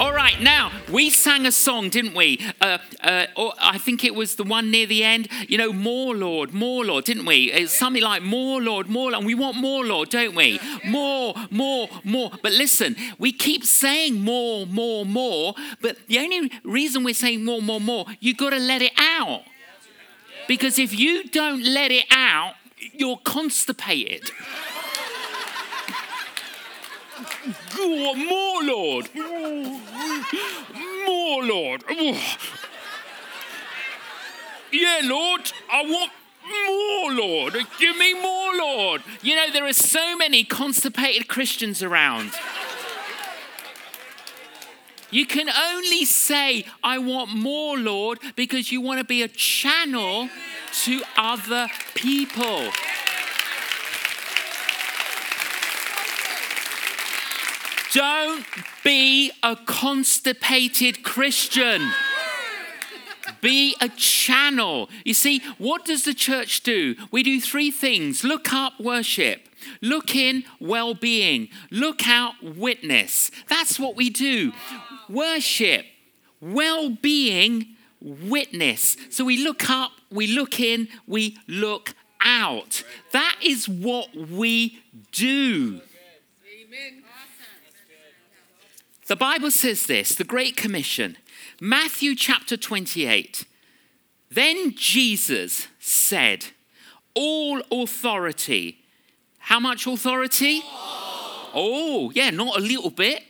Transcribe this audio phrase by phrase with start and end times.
[0.00, 2.40] All right, now we sang a song, didn't we?
[2.60, 3.26] Uh, uh,
[3.60, 5.28] I think it was the one near the end.
[5.48, 7.52] You know, more Lord, more Lord, didn't we?
[7.52, 9.18] It's something like more Lord, more Lord.
[9.18, 10.58] And we want more Lord, don't we?
[10.84, 12.32] More, more, more.
[12.42, 15.54] But listen, we keep saying more, more, more.
[15.80, 19.42] But the only reason we're saying more, more, more, you've got to let it out.
[20.48, 22.54] Because if you don't let it out,
[22.92, 24.28] you're constipated.
[27.76, 29.08] More, Lord.
[31.06, 31.84] More, Lord.
[34.72, 36.10] Yeah, Lord, I want
[36.46, 37.56] more, Lord.
[37.78, 39.02] Give me more, Lord.
[39.22, 42.32] You know, there are so many constipated Christians around.
[45.10, 50.28] You can only say, I want more, Lord, because you want to be a channel
[50.82, 52.72] to other people.
[57.94, 58.44] Don't
[58.82, 61.92] be a constipated Christian.
[63.40, 64.88] Be a channel.
[65.04, 66.96] You see, what does the church do?
[67.12, 69.48] We do three things look up, worship.
[69.80, 71.48] Look in, well being.
[71.70, 73.30] Look out, witness.
[73.48, 74.52] That's what we do.
[75.08, 75.86] Worship,
[76.40, 78.96] well being, witness.
[79.08, 82.82] So we look up, we look in, we look out.
[83.12, 84.80] That is what we
[85.12, 85.80] do.
[89.06, 91.18] The Bible says this the Great Commission,
[91.60, 93.44] Matthew chapter 28.
[94.30, 96.46] Then Jesus said,
[97.14, 98.78] All authority.
[99.38, 100.62] How much authority?
[100.64, 103.22] Oh, yeah, not a little bit.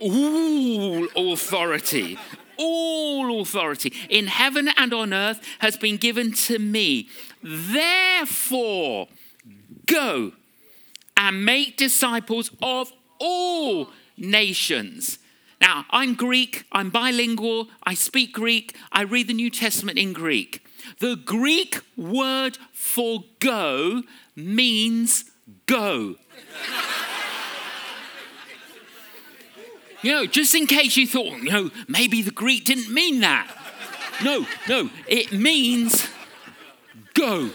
[0.00, 2.16] All authority.
[2.56, 7.08] All authority in heaven and on earth has been given to me.
[7.42, 9.08] Therefore,
[9.86, 10.32] go
[11.16, 13.88] and make disciples of all
[14.22, 15.18] nations.
[15.60, 20.64] Now, I'm Greek, I'm bilingual, I speak Greek, I read the New Testament in Greek.
[20.98, 24.02] The Greek word for go
[24.34, 25.24] means
[25.66, 26.16] go.
[30.02, 33.20] you know, just in case you thought, oh, you know, maybe the Greek didn't mean
[33.20, 33.48] that.
[34.24, 36.08] No, no, it means
[37.14, 37.50] go.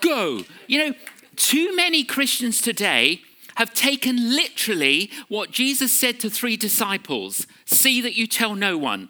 [0.00, 0.42] Go.
[0.66, 0.94] You know,
[1.36, 3.22] too many Christians today
[3.58, 9.08] have taken literally what Jesus said to three disciples see that you tell no one.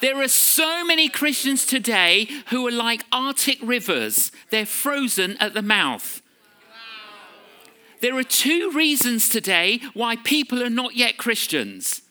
[0.00, 5.62] There are so many Christians today who are like Arctic rivers, they're frozen at the
[5.62, 6.20] mouth.
[8.00, 12.02] There are two reasons today why people are not yet Christians.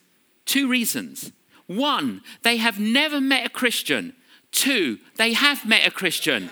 [0.46, 1.32] Two reasons.
[1.66, 4.14] One, they have never met a Christian.
[4.52, 6.48] Two, they have met a Christian.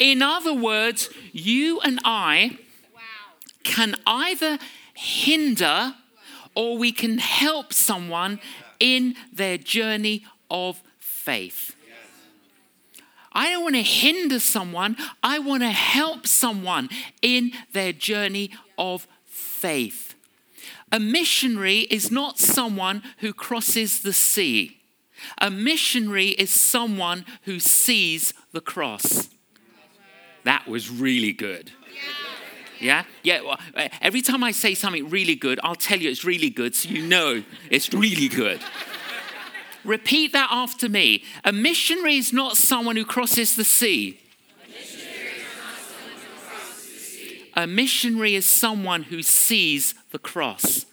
[0.00, 2.58] In other words, you and I
[3.62, 4.58] can either
[4.94, 5.94] hinder
[6.54, 8.40] or we can help someone
[8.80, 11.76] in their journey of faith.
[13.32, 16.88] I don't want to hinder someone, I want to help someone
[17.22, 20.14] in their journey of faith.
[20.90, 24.78] A missionary is not someone who crosses the sea.
[25.38, 29.29] A missionary is someone who sees the cross.
[30.44, 31.72] That was really good.
[32.80, 33.04] Yeah?
[33.22, 33.42] Yeah.
[33.42, 36.74] Well, uh, every time I say something really good, I'll tell you it's really good
[36.74, 38.60] so you know it's really good.
[39.84, 41.24] Repeat that after me.
[41.44, 44.18] A missionary is not someone who crosses the sea.
[47.54, 50.86] A missionary is someone who sees the cross.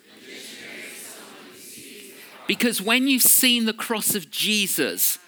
[2.48, 5.20] Because when you've seen the cross of Jesus,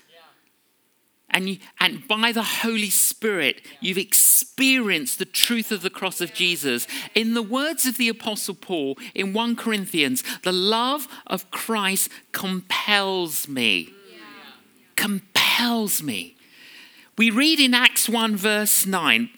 [1.32, 6.34] and, you, and by the Holy Spirit, you've experienced the truth of the cross of
[6.34, 6.88] Jesus.
[7.16, 13.48] In the words of the Apostle Paul in 1 Corinthians, the love of Christ compels
[13.48, 13.94] me.
[14.96, 16.36] Compels me.
[17.18, 19.30] We read in Acts 1, verse 9,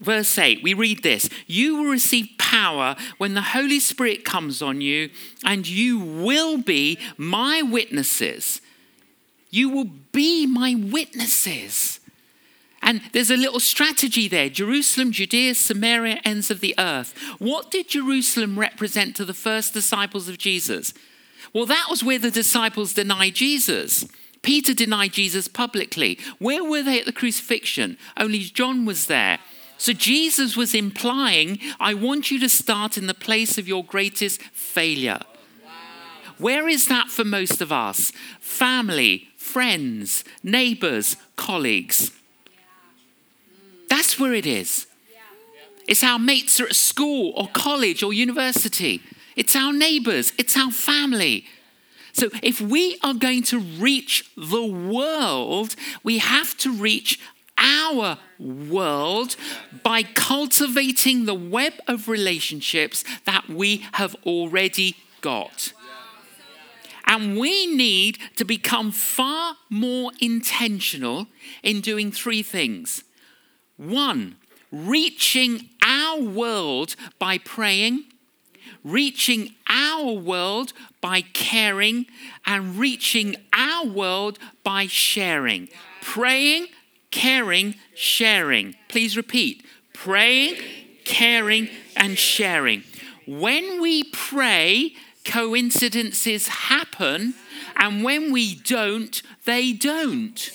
[0.00, 4.80] verse 8, we read this You will receive power when the Holy Spirit comes on
[4.80, 5.10] you,
[5.44, 8.60] and you will be my witnesses
[9.50, 12.00] you will be my witnesses.
[12.82, 17.14] And there's a little strategy there Jerusalem, Judea, Samaria, ends of the earth.
[17.38, 20.94] What did Jerusalem represent to the first disciples of Jesus?
[21.52, 24.06] Well, that was where the disciples denied Jesus.
[24.42, 26.18] Peter denied Jesus publicly.
[26.38, 27.98] Where were they at the crucifixion?
[28.16, 29.38] Only John was there.
[29.78, 34.42] So Jesus was implying, I want you to start in the place of your greatest
[34.42, 35.20] failure.
[36.38, 38.12] Where is that for most of us?
[38.40, 42.12] Family, friends, neighbors, colleagues.
[43.88, 44.86] That's where it is.
[45.88, 49.00] It's our mates at school or college or university.
[49.36, 50.32] It's our neighbors.
[50.36, 51.46] It's our family.
[52.12, 57.18] So if we are going to reach the world, we have to reach
[57.56, 59.36] our world
[59.82, 65.72] by cultivating the web of relationships that we have already got.
[67.08, 71.26] And we need to become far more intentional
[71.62, 73.02] in doing three things.
[73.78, 74.36] One,
[74.70, 78.04] reaching our world by praying,
[78.84, 82.06] reaching our world by caring,
[82.44, 85.68] and reaching our world by sharing.
[86.02, 86.66] Praying,
[87.10, 88.74] caring, sharing.
[88.88, 89.64] Please repeat
[89.94, 90.54] praying,
[91.04, 92.84] caring, and sharing.
[93.26, 94.94] When we pray,
[95.28, 97.34] coincidences happen,
[97.76, 100.50] and when we don't, they don't.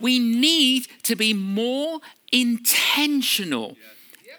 [0.00, 2.00] We need to be more
[2.32, 3.76] intentional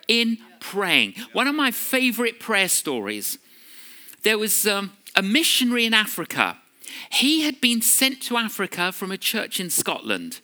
[0.07, 1.15] in praying.
[1.33, 3.37] One of my favorite prayer stories
[4.23, 6.57] there was um, a missionary in Africa.
[7.11, 10.41] He had been sent to Africa from a church in Scotland.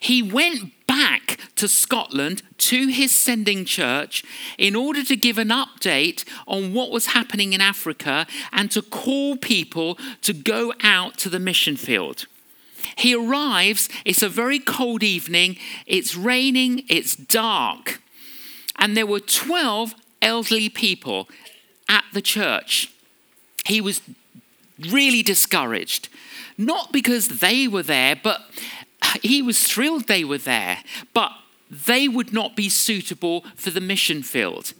[0.00, 4.24] He went back to Scotland to his sending church
[4.58, 9.36] in order to give an update on what was happening in Africa and to call
[9.36, 12.26] people to go out to the mission field.
[12.96, 18.02] He arrives, it's a very cold evening, it's raining, it's dark,
[18.74, 21.28] and there were 12 elderly people
[21.88, 22.92] at the church.
[23.64, 24.00] He was
[24.88, 26.08] really discouraged,
[26.58, 28.40] not because they were there, but
[29.22, 30.78] he was thrilled they were there,
[31.14, 31.32] but
[31.70, 34.72] they would not be suitable for the mission field.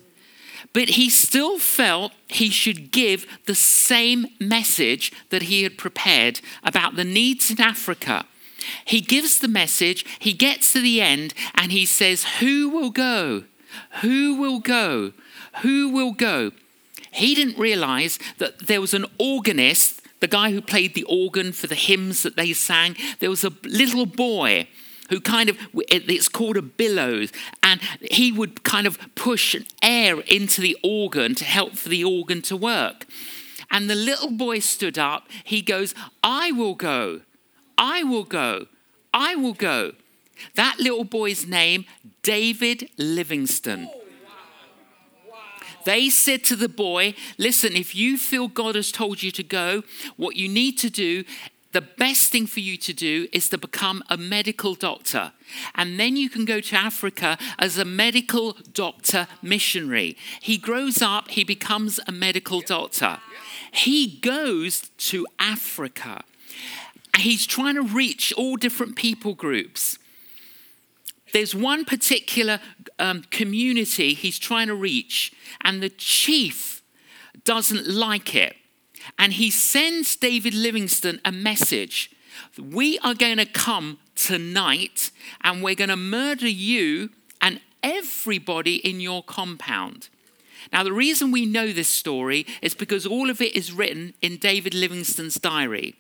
[0.73, 6.97] But he still felt he should give the same message that he had prepared about
[6.97, 8.25] the needs in Africa.
[8.85, 13.45] He gives the message, he gets to the end, and he says, Who will go?
[14.03, 15.13] Who will go?
[15.63, 16.53] Who will go?
[17.11, 21.67] He didn't realize that there was an organist, the guy who played the organ for
[21.67, 22.97] the hymns that they sang.
[23.19, 24.69] There was a little boy
[25.09, 27.33] who kind of, it's called a billows,
[27.63, 32.43] and he would kind of push air into the organ to help for the organ
[32.43, 33.07] to work.
[33.73, 35.29] And the little boy stood up.
[35.45, 37.23] He goes, I will go.
[37.77, 38.67] I will go.
[39.13, 39.93] I will go.
[40.55, 41.85] That little boy's name,
[42.23, 43.89] David Livingstone.
[45.85, 49.83] They said to the boy, Listen, if you feel God has told you to go,
[50.17, 51.25] what you need to do
[51.73, 55.33] the best thing for you to do is to become a medical doctor.
[55.75, 60.17] And then you can go to Africa as a medical doctor missionary.
[60.41, 63.19] He grows up, he becomes a medical doctor.
[63.71, 66.25] He goes to Africa.
[67.19, 69.99] He's trying to reach all different people groups.
[71.33, 72.61] There's one particular
[72.99, 76.83] um, community he's trying to reach, and the chief
[77.45, 78.57] doesn't like it.
[79.19, 82.11] And he sends David Livingstone a message.
[82.59, 85.11] We are going to come tonight
[85.43, 90.09] and we're going to murder you and everybody in your compound.
[90.73, 94.37] Now, the reason we know this story is because all of it is written in
[94.37, 95.95] David Livingstone's diary.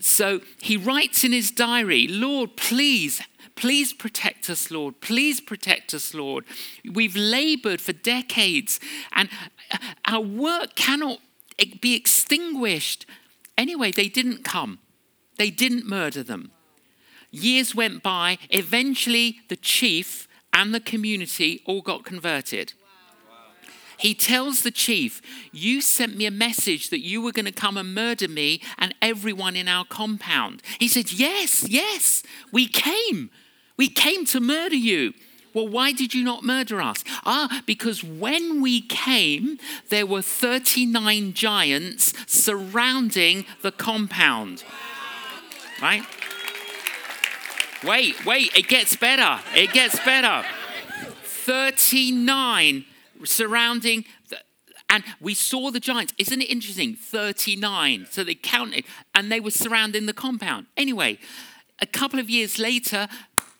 [0.00, 3.20] So he writes in his diary, Lord, please,
[3.58, 5.00] please protect us, Lord.
[5.00, 6.44] Please protect us, Lord.
[6.88, 8.78] We've labored for decades
[9.12, 9.28] and
[10.04, 11.18] our work cannot
[11.80, 13.04] be extinguished.
[13.56, 14.78] Anyway, they didn't come,
[15.38, 16.52] they didn't murder them.
[17.32, 18.38] Years went by.
[18.50, 22.72] Eventually, the chief and the community all got converted.
[23.98, 27.76] He tells the chief, You sent me a message that you were going to come
[27.76, 30.62] and murder me and everyone in our compound.
[30.78, 32.22] He said, Yes, yes,
[32.52, 33.30] we came.
[33.78, 35.14] We came to murder you.
[35.54, 37.02] Well, why did you not murder us?
[37.24, 39.58] Ah, because when we came,
[39.88, 44.62] there were 39 giants surrounding the compound.
[45.80, 46.04] Right?
[47.82, 49.40] Wait, wait, it gets better.
[49.54, 50.46] It gets better.
[51.22, 52.84] 39
[53.24, 54.38] surrounding the,
[54.90, 56.12] and we saw the giants.
[56.18, 56.94] Isn't it interesting?
[56.94, 58.06] 39.
[58.10, 60.66] So they counted and they were surrounding the compound.
[60.76, 61.18] Anyway,
[61.80, 63.08] a couple of years later,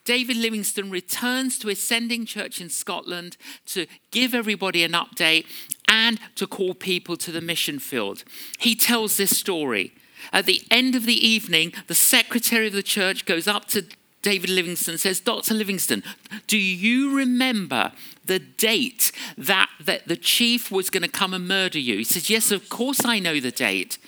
[0.08, 3.36] David Livingstone returns to Ascending Church in Scotland
[3.66, 5.44] to give everybody an update
[5.86, 8.24] and to call people to the mission field.
[8.58, 9.92] He tells this story.
[10.32, 13.84] At the end of the evening, the secretary of the church goes up to
[14.22, 15.52] David Livingstone and says, Dr.
[15.52, 16.02] Livingstone,
[16.46, 17.92] do you remember
[18.24, 21.98] the date that, that the chief was going to come and murder you?
[21.98, 23.98] He says, Yes, of course I know the date.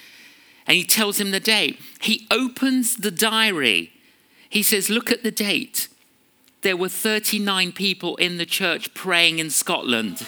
[0.66, 1.78] And he tells him the date.
[2.00, 3.92] He opens the diary.
[4.50, 5.88] He says, Look at the date.
[6.62, 10.26] There were 39 people in the church praying in Scotland.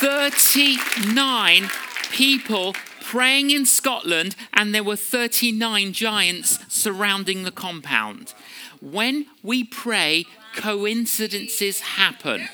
[0.00, 1.70] Thirty-nine
[2.12, 8.32] people praying in Scotland, and there were 39 giants surrounding the compound.
[8.80, 12.48] When we pray, coincidences happen.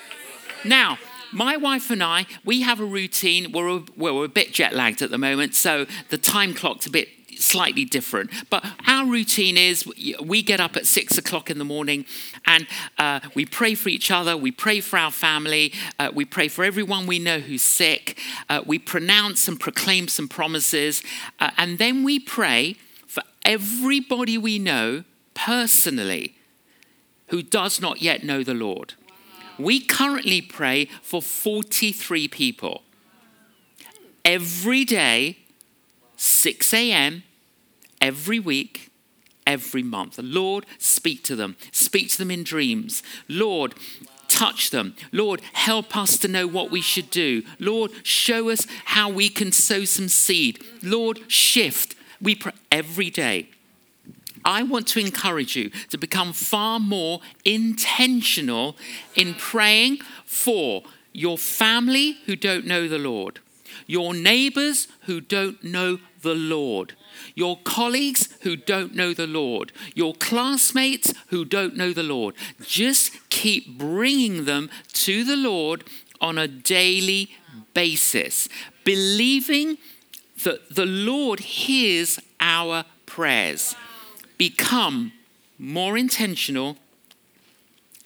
[0.64, 0.99] Now,
[1.33, 3.52] my wife and I, we have a routine.
[3.52, 6.90] We're a, we're a bit jet lagged at the moment, so the time clock's a
[6.90, 8.30] bit slightly different.
[8.50, 9.85] But our routine is
[10.23, 12.06] we get up at six o'clock in the morning
[12.47, 12.66] and
[12.99, 16.64] uh, we pray for each other, we pray for our family, uh, we pray for
[16.64, 18.18] everyone we know who's sick,
[18.49, 21.02] uh, we pronounce and proclaim some promises,
[21.40, 25.04] uh, and then we pray for everybody we know
[25.35, 26.37] personally
[27.28, 28.94] who does not yet know the Lord.
[29.58, 32.82] We currently pray for 43 people.
[34.25, 35.38] Every day,
[36.16, 37.23] 6 a.m.,
[38.00, 38.90] every week,
[39.46, 40.18] every month.
[40.18, 41.56] Lord, speak to them.
[41.73, 43.02] Speak to them in dreams.
[43.28, 43.75] Lord,
[44.28, 44.94] touch them.
[45.12, 47.42] Lord, help us to know what we should do.
[47.58, 50.64] Lord, show us how we can sow some seed.
[50.82, 51.94] Lord, shift.
[52.20, 53.49] We pray every day.
[54.45, 58.77] I want to encourage you to become far more intentional
[59.15, 60.83] in praying for
[61.13, 63.41] your family who don't know the Lord,
[63.87, 66.95] your neighbors who don't know the Lord,
[67.35, 72.35] your colleagues who don't know the Lord, your classmates who don't know the Lord.
[72.61, 75.85] Just keep bringing them to the Lord
[76.21, 77.31] on a daily
[77.73, 78.49] basis,
[78.85, 79.79] believing
[80.43, 83.77] that the Lord hears our prayers
[84.38, 85.12] become
[85.59, 86.76] more intentional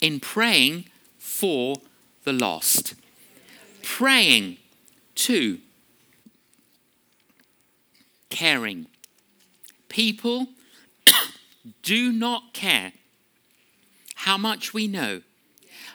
[0.01, 0.85] in praying
[1.19, 1.77] for
[2.25, 2.95] the lost.
[3.83, 4.59] Praying,
[5.15, 5.59] to
[8.31, 8.87] caring.
[9.89, 10.49] People
[11.83, 12.93] do not care
[14.15, 15.23] how much we know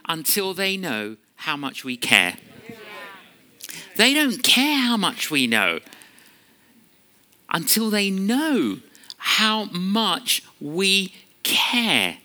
[0.07, 2.35] until they know how much we care.
[3.95, 5.79] They don't care how much we know
[7.49, 8.79] until they know
[9.23, 11.13] how much we
[11.43, 12.17] care.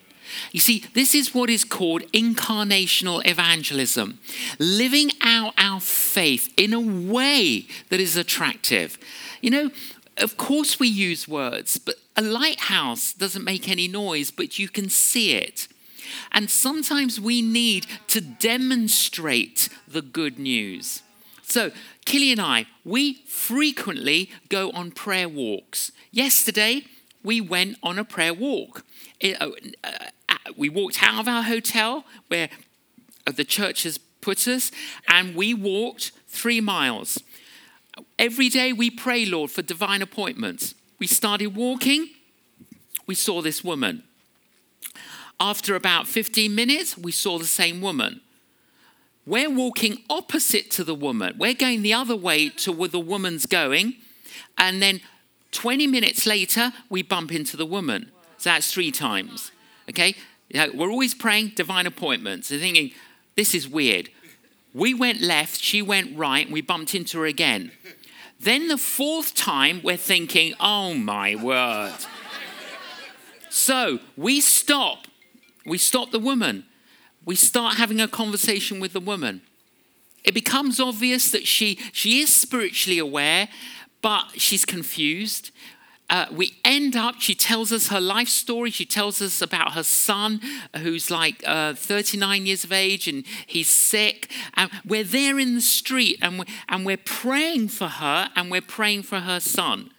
[0.50, 4.18] You see, this is what is called incarnational evangelism
[4.58, 8.98] living out our faith in a way that is attractive.
[9.40, 9.70] You know,
[10.16, 14.88] of course, we use words, but a lighthouse doesn't make any noise, but you can
[14.88, 15.68] see it.
[16.32, 21.02] And sometimes we need to demonstrate the good news.
[21.48, 21.70] So,
[22.04, 25.90] Killy and I, we frequently go on prayer walks.
[26.12, 26.84] Yesterday,
[27.24, 28.84] we went on a prayer walk.
[29.18, 29.52] It, uh,
[29.82, 32.50] uh, we walked out of our hotel where
[33.26, 34.70] uh, the church has put us,
[35.08, 37.18] and we walked three miles.
[38.18, 40.74] Every day we pray, Lord, for divine appointments.
[40.98, 42.10] We started walking,
[43.06, 44.02] we saw this woman.
[45.40, 48.20] After about 15 minutes, we saw the same woman.
[49.28, 51.34] We're walking opposite to the woman.
[51.36, 53.96] We're going the other way to where the woman's going.
[54.56, 55.02] And then
[55.52, 58.10] 20 minutes later, we bump into the woman.
[58.38, 59.52] So that's three times.
[59.90, 60.14] Okay?
[60.72, 62.92] we're always praying divine appointments and thinking,
[63.36, 64.08] this is weird.
[64.72, 67.72] We went left, she went right, and we bumped into her again.
[68.40, 71.96] Then the fourth time, we're thinking, oh my word.
[73.50, 75.06] so we stop.
[75.66, 76.64] We stop the woman.
[77.28, 79.42] We start having a conversation with the woman.
[80.24, 83.48] It becomes obvious that she, she is spiritually aware
[84.00, 85.50] but she's confused.
[86.08, 88.70] Uh, we end up, she tells us her life story.
[88.70, 90.40] She tells us about her son,
[90.78, 94.30] who's like uh, 39 years of age and he's sick.
[94.54, 98.62] And we're there in the street and we're, and we're praying for her and we're
[98.62, 99.90] praying for her son.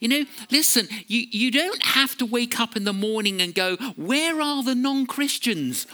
[0.00, 3.76] You know, listen, you, you don't have to wake up in the morning and go,
[3.94, 5.86] Where are the non Christians?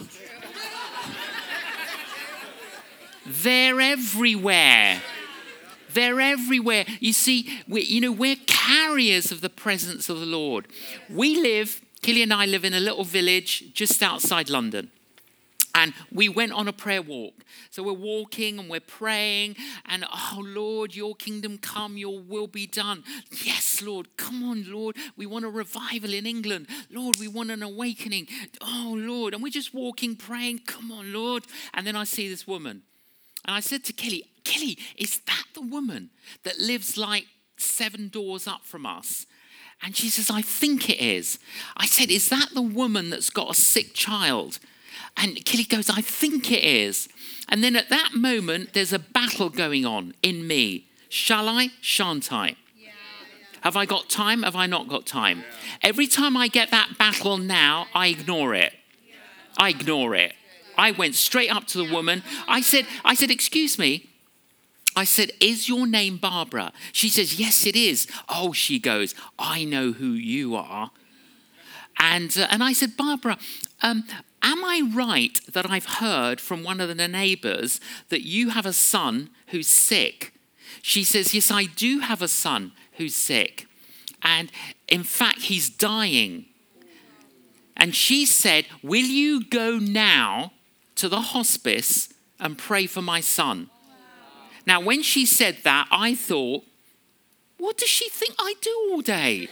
[3.30, 5.00] They're everywhere.
[5.92, 6.84] They're everywhere.
[7.00, 10.68] You see, we, you know, we're carriers of the presence of the Lord.
[11.08, 14.90] We live, Killy and I live in a little village just outside London.
[15.75, 17.34] and we went on a prayer walk.
[17.70, 19.56] So we're walking and we're praying,
[19.87, 23.04] and oh Lord, your kingdom come, your will be done.
[23.44, 24.96] Yes, Lord, come on, Lord.
[25.16, 26.66] We want a revival in England.
[26.90, 28.26] Lord, we want an awakening.
[28.60, 29.34] Oh Lord.
[29.34, 31.44] And we're just walking, praying, come on, Lord.
[31.75, 32.82] And then I see this woman.
[33.47, 36.11] And I said to Killy, Killy, is that the woman
[36.44, 39.26] that lives like seven doors up from us?
[39.82, 41.38] And she says, I think it is.
[41.76, 44.59] I said, Is that the woman that's got a sick child?
[45.16, 47.09] And Killy goes, I think it is.
[47.49, 50.87] And then at that moment, there's a battle going on in me.
[51.09, 51.70] Shall I?
[51.80, 52.56] Shan't I?
[53.62, 54.42] Have I got time?
[54.42, 55.44] Have I not got time?
[55.82, 58.73] Every time I get that battle now, I ignore it.
[59.59, 60.35] I ignore it.
[60.80, 62.22] I went straight up to the woman.
[62.49, 64.08] I said, I said, excuse me.
[64.96, 66.72] I said, Is your name Barbara?
[66.92, 68.06] She says, Yes, it is.
[68.28, 70.90] Oh, she goes, I know who you are.
[71.99, 73.38] And, uh, and I said, Barbara,
[73.82, 74.04] um,
[74.42, 78.72] Am I right that I've heard from one of the neighbors that you have a
[78.72, 80.32] son who's sick?
[80.80, 83.66] She says, Yes, I do have a son who's sick.
[84.22, 84.50] And
[84.88, 86.46] in fact, he's dying.
[87.76, 90.52] And she said, Will you go now
[91.00, 93.71] to the hospice and pray for my son?
[94.66, 96.64] Now, when she said that, I thought,
[97.59, 99.49] What does she think I do all day?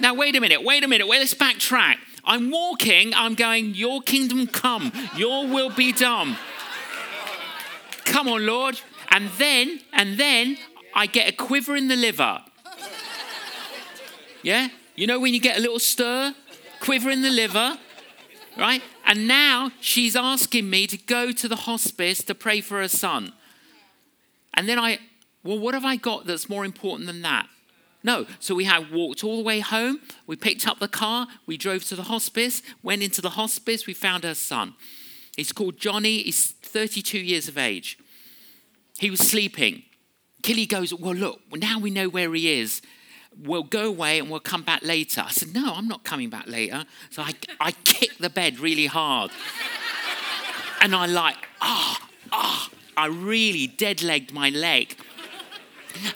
[0.00, 1.96] Now, wait a minute, wait a minute, wait, let's backtrack.
[2.24, 6.36] I'm walking, I'm going, Your kingdom come, your will be done.
[8.04, 8.80] Come on, Lord.
[9.10, 10.56] And then, and then
[10.94, 12.42] I get a quiver in the liver.
[14.42, 14.68] Yeah?
[14.96, 16.34] You know when you get a little stir?
[16.80, 17.78] Quiver in the liver,
[18.56, 18.82] right?
[19.06, 23.32] And now she's asking me to go to the hospice to pray for her son.
[24.54, 24.98] And then I,
[25.42, 27.48] well, what have I got that's more important than that?
[28.04, 28.26] No.
[28.40, 30.00] So we had walked all the way home.
[30.26, 31.28] We picked up the car.
[31.46, 32.62] We drove to the hospice.
[32.82, 33.86] Went into the hospice.
[33.86, 34.74] We found her son.
[35.36, 36.22] He's called Johnny.
[36.22, 37.98] He's 32 years of age.
[38.98, 39.84] He was sleeping.
[40.42, 42.82] Killy goes, Well, look, now we know where he is.
[43.40, 45.22] We'll go away and we'll come back later.
[45.26, 46.84] I said, No, I'm not coming back later.
[47.10, 49.30] So I, I kicked the bed really hard.
[50.80, 54.96] and I like, ah, oh, ah, oh, I really dead legged my leg.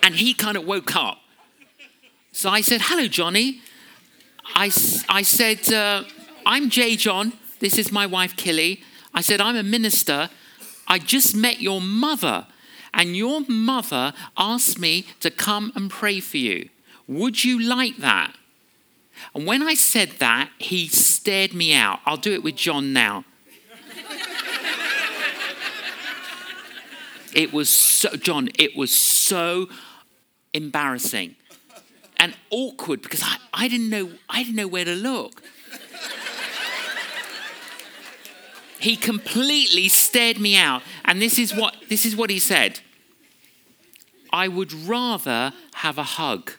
[0.02, 1.18] And he kind of woke up.
[2.32, 3.60] So I said, Hello, Johnny.
[4.54, 4.70] I,
[5.08, 6.04] I said, uh,
[6.44, 6.96] I'm J.
[6.96, 7.32] John.
[7.60, 8.82] This is my wife, Killy.
[9.14, 10.30] I said, I'm a minister.
[10.86, 12.46] I just met your mother,
[12.94, 16.68] and your mother asked me to come and pray for you.
[17.08, 18.34] Would you like that?
[19.34, 22.00] And when I said that, he stared me out.
[22.04, 23.24] I'll do it with John now.
[27.34, 29.68] it was so, John, it was so
[30.52, 31.36] embarrassing
[32.18, 35.42] and awkward because I, I didn't know I didn't know where to look.
[38.78, 42.80] he completely stared me out, and this is what this is what he said.
[44.32, 46.52] I would rather have a hug.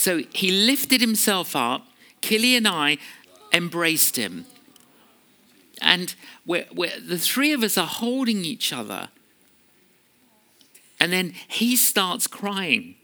[0.00, 1.86] So he lifted himself up.
[2.22, 2.96] Killy and I
[3.52, 4.46] embraced him.
[5.82, 6.14] And
[6.46, 9.10] we're, we're, the three of us are holding each other.
[10.98, 12.94] And then he starts crying.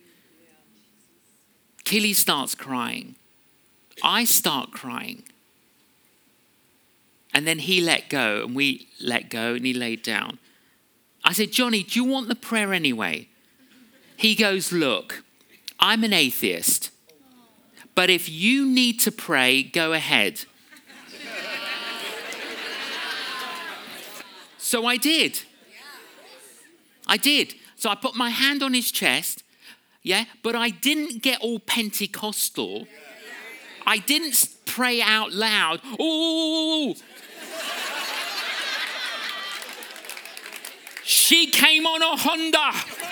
[1.84, 3.16] Killy starts crying.
[4.02, 5.22] I start crying.
[7.34, 10.38] And then he let go, and we let go, and he laid down.
[11.22, 13.28] I said, Johnny, do you want the prayer anyway?
[14.16, 15.25] He goes, Look,
[15.78, 16.90] I'm an atheist,
[17.94, 20.44] but if you need to pray, go ahead.
[24.58, 25.40] so I did.
[27.06, 27.54] I did.
[27.76, 29.44] So I put my hand on his chest,
[30.02, 32.86] yeah, but I didn't get all Pentecostal.
[33.86, 36.96] I didn't pray out loud, oh.
[41.04, 43.05] she came on a Honda.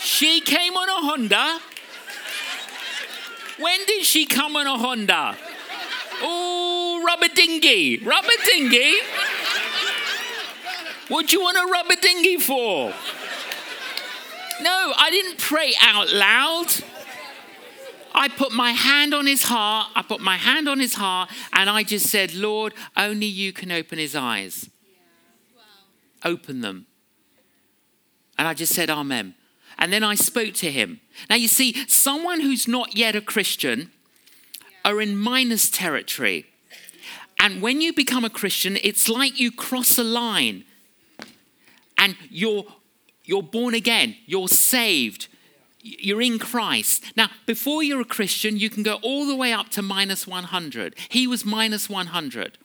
[0.00, 1.60] She, she came on a Honda.
[3.58, 5.36] When did she come on a Honda?
[6.22, 7.98] Oh, rubber dinghy.
[7.98, 8.98] Rubber dinghy?
[11.08, 12.92] What do you want a rubber dinghy for?
[14.62, 16.66] No, I didn't pray out loud.
[18.14, 19.90] I put my hand on his heart.
[19.94, 23.72] I put my hand on his heart and I just said, Lord, only you can
[23.72, 24.70] open his eyes.
[26.24, 26.86] Open them.
[28.38, 29.34] And I just said, Amen.
[29.78, 31.00] And then I spoke to him.
[31.28, 33.90] Now, you see, someone who's not yet a Christian
[34.84, 36.46] are in minus territory.
[37.40, 40.64] And when you become a Christian, it's like you cross a line
[41.98, 42.64] and you're
[43.24, 45.28] you're born again, you're saved,
[45.80, 47.04] you're in Christ.
[47.16, 50.94] Now, before you're a Christian, you can go all the way up to minus 100.
[51.08, 52.58] He was minus 100.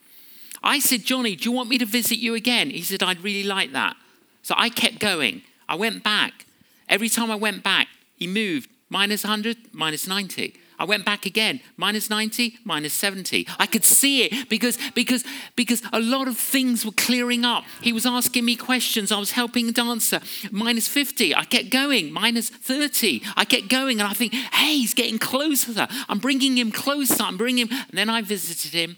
[0.62, 2.70] I said, Johnny, do you want me to visit you again?
[2.70, 3.96] He said, I'd really like that.
[4.42, 5.42] So I kept going.
[5.68, 6.46] I went back.
[6.88, 10.54] Every time I went back, he moved minus 100, minus 90.
[10.78, 13.46] I went back again, minus 90, minus 70.
[13.58, 17.64] I could see it because, because, because a lot of things were clearing up.
[17.82, 19.12] He was asking me questions.
[19.12, 20.20] I was helping to answer.
[20.50, 21.34] Minus 50.
[21.34, 22.10] I kept going.
[22.10, 23.22] Minus 30.
[23.36, 24.00] I kept going.
[24.00, 25.86] And I think, hey, he's getting closer.
[26.08, 27.22] I'm bringing him closer.
[27.24, 27.78] I'm bringing him.
[27.90, 28.96] And then I visited him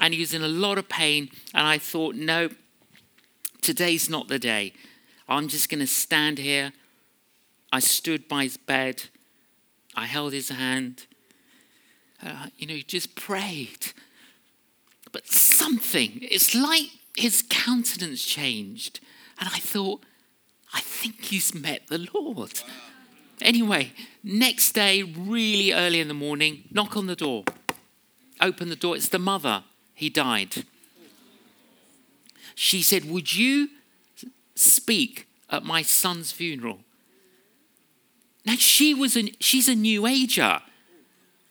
[0.00, 1.30] and he was in a lot of pain.
[1.54, 2.50] And I thought, no,
[3.62, 4.72] today's not the day.
[5.28, 6.72] I'm just going to stand here.
[7.72, 9.04] I stood by his bed.
[9.94, 11.06] I held his hand
[12.22, 13.92] uh, you know, he just prayed.
[15.12, 19.00] But something, it's like his countenance changed.
[19.38, 20.02] And I thought,
[20.74, 22.60] I think he's met the Lord.
[23.40, 27.44] Anyway, next day, really early in the morning, knock on the door.
[28.40, 28.96] Open the door.
[28.96, 29.64] It's the mother.
[29.96, 30.64] He died.
[32.54, 33.70] She said, Would you
[34.54, 36.80] speak at my son's funeral?
[38.44, 40.60] Now she was a, she's a new ager.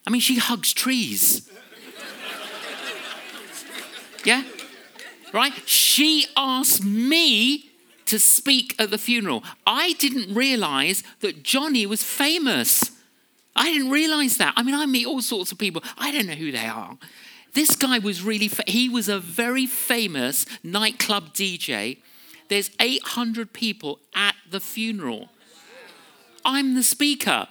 [0.06, 1.50] I mean, she hugs trees.
[4.24, 4.42] Yeah?
[5.32, 5.52] Right?
[5.68, 7.70] She asked me
[8.06, 9.44] to speak at the funeral.
[9.64, 12.90] I didn't realize that Johnny was famous.
[13.54, 14.54] I didn't realize that.
[14.56, 15.80] I mean, I meet all sorts of people.
[15.96, 16.98] I don't know who they are.
[17.56, 21.96] This guy was really, fa- he was a very famous nightclub DJ.
[22.48, 25.30] There's 800 people at the funeral.
[26.44, 27.48] I'm the speaker.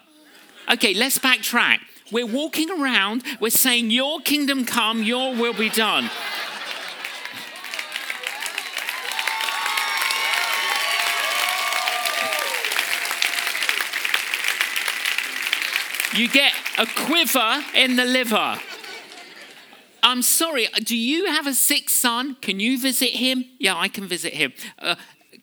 [0.71, 1.79] Okay, let's backtrack.
[2.11, 6.11] We're walking around, we're saying, Your kingdom come, your will be done.
[16.13, 18.59] You get a quiver in the liver.
[20.05, 22.35] I'm sorry, do you have a sick son?
[22.39, 23.43] Can you visit him?
[23.57, 24.53] Yeah, I can visit him.
[24.77, 24.95] Uh,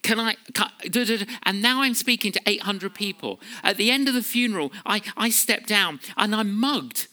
[0.04, 0.36] can I?
[0.54, 1.26] Can.
[1.42, 3.40] And now I'm speaking to 800 people.
[3.64, 7.08] At the end of the funeral, I, I step down and I'm mugged.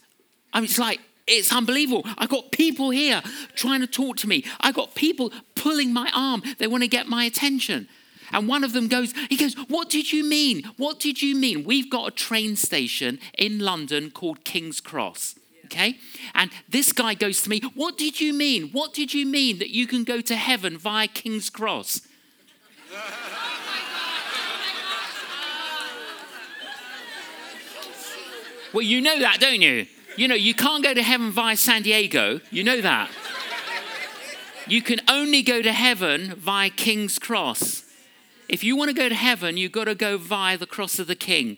[0.53, 2.05] I it's like, it's unbelievable.
[2.19, 3.23] I've got people here
[3.55, 4.45] trying to talk to me.
[4.61, 6.43] I've got people pulling my arm.
[6.59, 7.87] They want to get my attention.
[8.31, 10.69] And one of them goes, he goes, What did you mean?
[10.77, 11.63] What did you mean?
[11.63, 15.38] We've got a train station in London called King's Cross.
[15.71, 15.97] Okay?
[16.33, 18.69] And this guy goes to me, What did you mean?
[18.69, 22.01] What did you mean that you can go to heaven via King's Cross?
[28.73, 29.87] Well, you know that, don't you?
[30.15, 32.39] You know, you can't go to heaven via San Diego.
[32.51, 33.09] You know that.
[34.67, 37.83] You can only go to heaven via King's Cross.
[38.47, 41.07] If you want to go to heaven, you've got to go via the cross of
[41.07, 41.57] the King.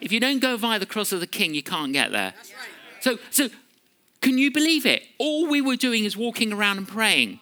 [0.00, 2.34] If you don't go via the cross of the King, you can't get there.
[3.04, 3.50] So, so
[4.22, 5.02] can you believe it?
[5.18, 7.38] All we were doing is walking around and praying.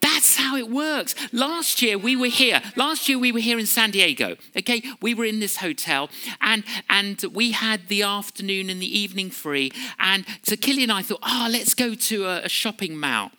[0.00, 1.14] That's how it works.
[1.32, 2.60] Last year we were here.
[2.74, 4.34] Last year we were here in San Diego.
[4.56, 9.30] Okay, we were in this hotel and and we had the afternoon and the evening
[9.30, 9.70] free.
[10.00, 13.30] And so Killy and I thought, oh, let's go to a, a shopping mall.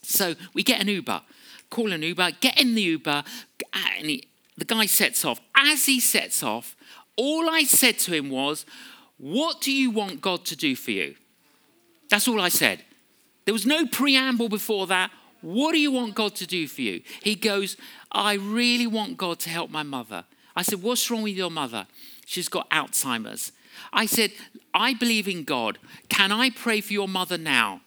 [0.00, 1.20] So we get an Uber,
[1.68, 3.22] call an Uber, get in the Uber,
[3.74, 5.42] and he, the guy sets off.
[5.54, 6.74] As he sets off,
[7.16, 8.64] all I said to him was,
[9.20, 11.14] What do you want God to do for you?
[12.08, 12.82] That's all I said.
[13.44, 15.10] There was no preamble before that.
[15.42, 17.02] What do you want God to do for you?
[17.22, 17.76] He goes,
[18.10, 20.24] I really want God to help my mother.
[20.56, 21.86] I said, What's wrong with your mother?
[22.24, 23.52] She's got Alzheimer's.
[23.92, 24.32] I said,
[24.72, 25.78] I believe in God.
[26.08, 27.82] Can I pray for your mother now?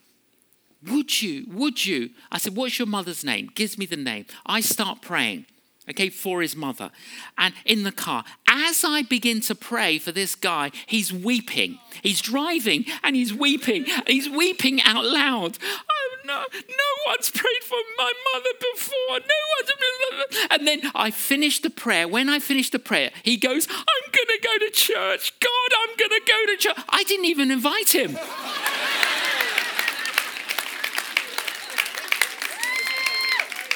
[0.87, 1.45] Would you?
[1.51, 2.11] Would you?
[2.31, 3.49] I said, What's your mother's name?
[3.55, 4.25] Gives me the name.
[4.45, 5.45] I start praying
[5.89, 6.91] okay, for his mother.
[7.37, 11.79] And in the car, as I begin to pray for this guy, he's weeping.
[12.03, 13.85] He's driving and he's weeping.
[14.05, 15.57] He's weeping out loud.
[15.89, 19.19] Oh no, no one's prayed for my mother before.
[19.19, 20.47] No one's.
[20.51, 22.07] And then I finish the prayer.
[22.07, 25.33] When I finish the prayer, he goes, I'm going to go to church.
[25.39, 26.85] God, I'm going to go to church.
[26.89, 28.17] I didn't even invite him.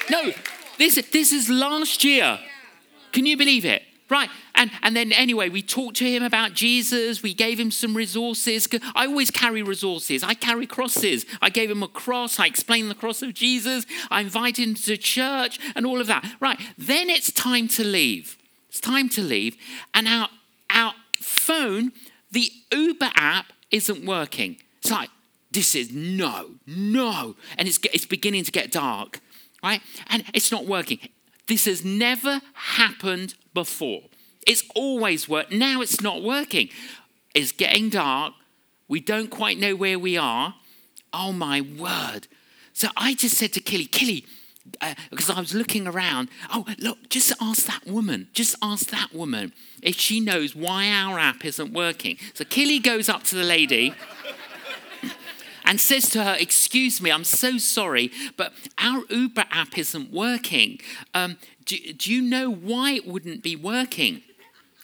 [0.09, 0.31] No,
[0.77, 2.39] this, this is last year.
[3.11, 3.83] Can you believe it?
[4.09, 4.29] Right.
[4.57, 7.23] And, and then, anyway, we talked to him about Jesus.
[7.23, 8.67] We gave him some resources.
[8.95, 10.23] I always carry resources.
[10.23, 11.25] I carry crosses.
[11.41, 12.39] I gave him a cross.
[12.39, 13.85] I explained the cross of Jesus.
[14.11, 16.25] I invited him to church and all of that.
[16.39, 16.59] Right.
[16.77, 18.37] Then it's time to leave.
[18.69, 19.55] It's time to leave.
[19.93, 20.27] And our,
[20.69, 21.93] our phone,
[22.31, 24.57] the Uber app, isn't working.
[24.79, 25.09] It's like,
[25.51, 27.35] this is no, no.
[27.57, 29.21] And it's, it's beginning to get dark
[29.63, 29.81] right?
[30.07, 30.99] And it's not working.
[31.47, 34.03] This has never happened before.
[34.47, 35.51] It's always worked.
[35.51, 36.69] Now it's not working.
[37.35, 38.33] It's getting dark.
[38.87, 40.55] We don't quite know where we are.
[41.13, 42.27] Oh my word.
[42.73, 44.25] So I just said to Killy, Killy,
[44.81, 49.13] uh, because I was looking around, oh, look, just ask that woman, just ask that
[49.13, 52.17] woman if she knows why our app isn't working.
[52.33, 53.93] So Killy goes up to the lady
[55.65, 60.79] and says to her, Excuse me, I'm so sorry, but our Uber app isn't working.
[61.13, 64.21] Um, do, do you know why it wouldn't be working?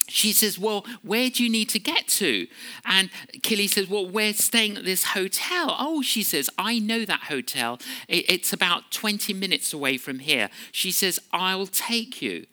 [0.08, 2.48] She says, Well, where do you need to get to?
[2.86, 3.10] And
[3.42, 5.76] Killy says, Well, we're staying at this hotel.
[5.80, 7.80] Oh, she says, I know that hotel.
[8.08, 10.50] It's about 20 minutes away from here.
[10.72, 12.46] She says, I'll take you.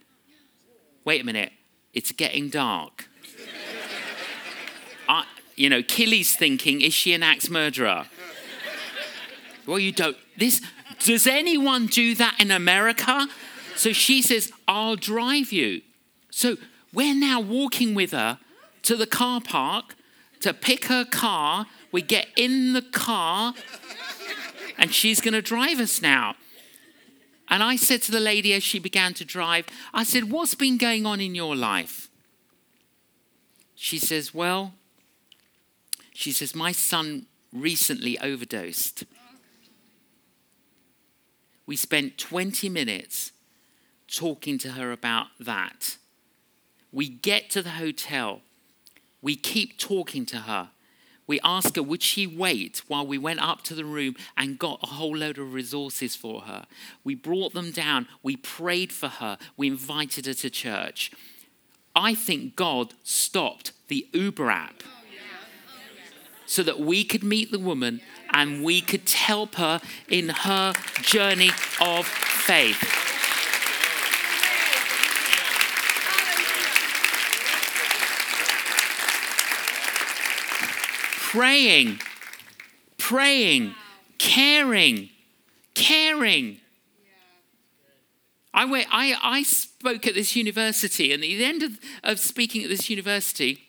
[1.04, 1.52] Wait a minute,
[1.92, 3.08] it's getting dark.
[5.08, 5.24] I,
[5.56, 8.06] you know, Killy's thinking, Is she an axe murderer?
[9.66, 10.16] well, you don't.
[10.36, 10.62] This,
[11.00, 13.28] does anyone do that in America?
[13.76, 15.82] So she says, I'll drive you.
[16.30, 16.56] So
[16.92, 18.38] we're now walking with her
[18.82, 19.94] to the car park
[20.40, 21.66] to pick her car.
[21.92, 23.54] We get in the car
[24.78, 26.34] and she's going to drive us now.
[27.48, 30.78] And I said to the lady as she began to drive, I said, What's been
[30.78, 32.08] going on in your life?
[33.74, 34.74] She says, Well,
[36.14, 39.04] she says, My son recently overdosed.
[41.66, 43.32] We spent 20 minutes
[44.08, 45.98] talking to her about that.
[46.92, 48.40] We get to the hotel.
[49.22, 50.70] We keep talking to her.
[51.26, 54.80] We ask her, would she wait while we went up to the room and got
[54.82, 56.66] a whole load of resources for her?
[57.04, 58.08] We brought them down.
[58.20, 59.38] We prayed for her.
[59.56, 61.12] We invited her to church.
[61.94, 64.82] I think God stopped the Uber app
[66.46, 68.00] so that we could meet the woman
[68.32, 71.50] and we could help her in her journey
[71.80, 72.99] of faith.
[81.30, 82.00] Praying,
[82.98, 83.72] praying,
[84.18, 85.08] caring,
[85.74, 86.56] caring.
[88.52, 92.64] I, went, I, I spoke at this university, and at the end of, of speaking
[92.64, 93.60] at this university,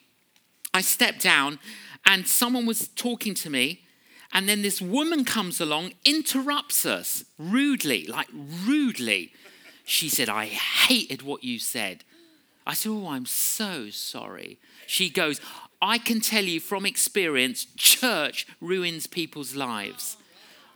[0.74, 1.60] I stepped down
[2.04, 3.84] and someone was talking to me,
[4.32, 8.26] and then this woman comes along, interrupts us rudely, like
[8.66, 9.30] rudely.
[9.84, 12.02] She said, I hated what you said.
[12.66, 14.58] I said, Oh, I'm so sorry.
[14.88, 15.40] She goes,
[15.82, 20.16] I can tell you from experience, church ruins people's lives.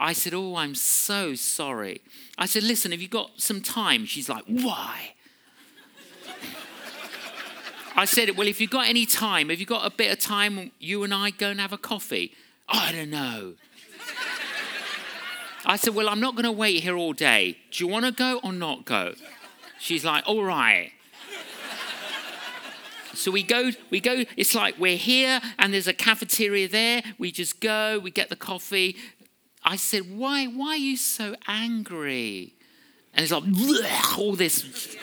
[0.01, 2.03] I said, Oh, I'm so sorry.
[2.37, 4.05] I said, Listen, have you got some time?
[4.05, 5.13] She's like, Why?
[7.95, 10.73] I said, Well, if you've got any time, have you got a bit of time,
[10.81, 12.35] you and I go and have a coffee?
[12.69, 13.55] I don't know.
[15.65, 17.59] I said, Well, I'm not going to wait here all day.
[17.71, 19.15] Do you want to go or not go?
[19.79, 20.91] She's like, All right.
[23.17, 27.03] So we go, we go, it's like we're here and there's a cafeteria there.
[27.19, 28.97] We just go, we get the coffee.
[29.65, 32.55] I said, Why, why are you so angry?
[33.15, 34.97] And it's like, all this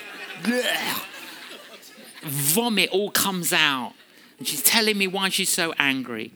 [2.22, 3.94] vomit all comes out.
[4.38, 6.32] And she's telling me why she's so angry.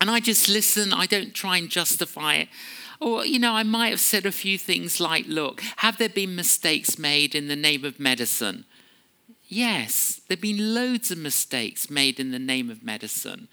[0.00, 2.48] And I just listen, I don't try and justify it.
[3.00, 6.36] Or, you know, I might have said a few things like, look, have there been
[6.36, 8.64] mistakes made in the name of medicine?
[9.48, 13.48] Yes, there have been loads of mistakes made in the name of medicine.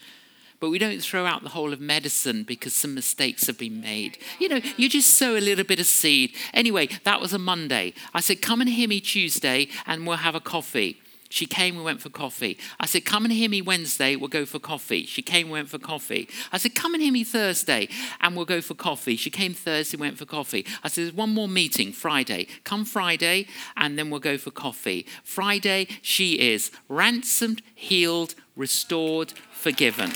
[0.60, 4.20] But we don't throw out the whole of medicine because some mistakes have been made.
[4.40, 6.36] You know, you just sow a little bit of seed.
[6.54, 7.94] Anyway, that was a Monday.
[8.14, 11.02] I said, Come and hear me Tuesday and we'll have a coffee.
[11.32, 12.58] She came, we went for coffee.
[12.78, 15.06] I said, Come and hear me Wednesday, we'll go for coffee.
[15.06, 16.28] She came, we went for coffee.
[16.52, 17.88] I said, Come and hear me Thursday,
[18.20, 19.16] and we'll go for coffee.
[19.16, 20.66] She came Thursday, went for coffee.
[20.84, 22.48] I said, There's one more meeting Friday.
[22.66, 25.08] Come Friday, and then we'll go for coffee.
[25.24, 30.12] Friday, she is ransomed, healed, restored, forgiven.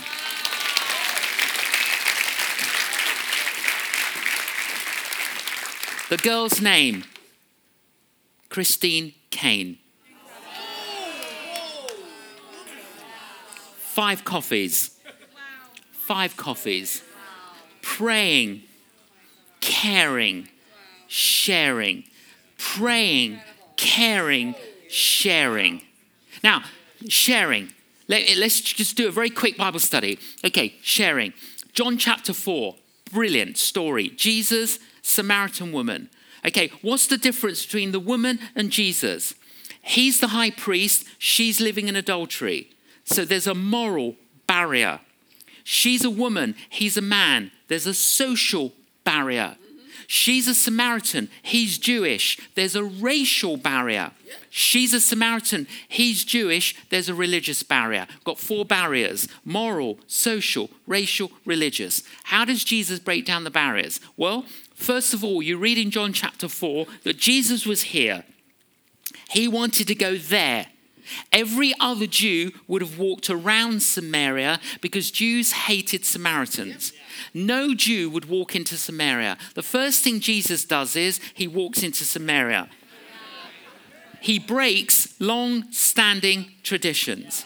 [6.09, 7.05] The girl's name,
[8.49, 9.77] Christine Kane.
[13.95, 14.91] Five coffees.
[15.93, 17.01] Five coffees.
[17.81, 18.63] Praying,
[19.61, 20.49] caring,
[21.07, 22.03] sharing.
[22.57, 23.39] Praying,
[23.77, 24.55] caring,
[24.89, 25.81] sharing.
[26.43, 26.65] Now,
[27.07, 27.71] sharing.
[28.09, 30.19] Let, us just do a very quick Bible study.
[30.43, 31.31] Okay, sharing.
[31.71, 32.75] John chapter 4,
[33.13, 34.09] brilliant story.
[34.09, 36.09] Jesus, Samaritan woman.
[36.45, 39.35] Okay, what's the difference between the woman and Jesus?
[39.81, 42.74] He's the high priest, she's living in adultery.
[43.05, 44.15] So there's a moral
[44.47, 44.99] barrier.
[45.63, 47.51] She's a woman, he's a man.
[47.67, 49.55] There's a social barrier.
[50.07, 51.29] She's a Samaritan.
[51.41, 52.37] He's Jewish.
[52.55, 54.11] There's a racial barrier.
[54.49, 55.67] She's a Samaritan.
[55.87, 56.75] He's Jewish.
[56.89, 58.07] There's a religious barrier.
[58.23, 62.03] Got four barriers moral, social, racial, religious.
[62.25, 63.99] How does Jesus break down the barriers?
[64.15, 68.23] Well, first of all, you read in John chapter 4 that Jesus was here.
[69.31, 70.67] He wanted to go there.
[71.31, 76.93] Every other Jew would have walked around Samaria because Jews hated Samaritans.
[77.33, 79.37] No Jew would walk into Samaria.
[79.53, 82.69] The first thing Jesus does is he walks into Samaria.
[84.21, 87.45] He breaks long standing traditions.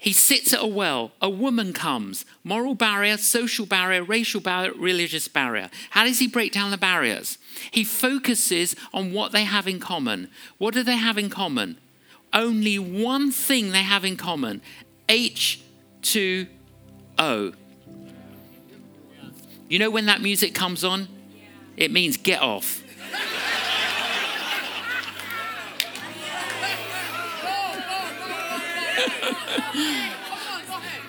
[0.00, 1.12] He sits at a well.
[1.20, 2.24] A woman comes.
[2.42, 5.68] Moral barrier, social barrier, racial barrier, religious barrier.
[5.90, 7.36] How does he break down the barriers?
[7.70, 10.30] He focuses on what they have in common.
[10.56, 11.76] What do they have in common?
[12.32, 14.62] Only one thing they have in common
[15.08, 16.48] H2O.
[19.68, 21.08] You know when that music comes on?
[21.76, 22.82] It means get off.